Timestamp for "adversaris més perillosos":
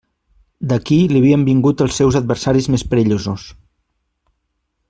2.23-3.47